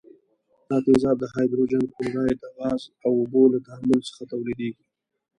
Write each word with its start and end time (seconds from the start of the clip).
دا 0.69 0.77
تیزاب 0.85 1.17
د 1.19 1.25
هایدروجن 1.33 1.83
کلوراید 1.95 2.37
د 2.41 2.45
غاز 2.57 2.81
او 3.05 3.11
اوبو 3.21 3.41
له 3.53 3.59
تعامل 3.67 3.99
څخه 4.09 4.21
تولیدیږي. 4.31 4.83